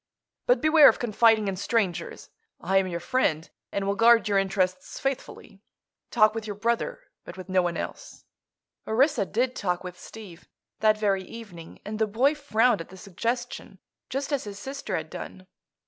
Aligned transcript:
"But 0.47 0.61
beware 0.61 0.89
of 0.89 0.97
confiding 0.97 1.47
in 1.47 1.55
strangers. 1.55 2.31
I 2.59 2.77
am 2.77 2.87
your 2.87 2.99
friend, 2.99 3.47
and 3.71 3.85
will 3.85 3.93
guard 3.95 4.27
your 4.27 4.39
interests 4.39 4.99
faithfully. 4.99 5.61
Talk 6.09 6.33
with 6.33 6.47
your 6.47 6.55
brother, 6.55 7.01
but 7.23 7.37
with 7.37 7.49
no 7.49 7.61
one 7.61 7.77
else." 7.77 8.25
Orissa 8.87 9.27
did 9.27 9.55
talk 9.55 9.83
with 9.83 9.99
Steve, 9.99 10.49
that 10.79 10.97
very 10.97 11.21
evening, 11.23 11.81
and 11.85 11.99
the 11.99 12.07
boy 12.07 12.33
frowned 12.33 12.81
at 12.81 12.89
the 12.89 12.97
suggestion 12.97 13.77
just 14.09 14.33
as 14.33 14.45
his 14.45 14.57
sister 14.57 14.95
had 14.97 15.11
done. 15.11 15.45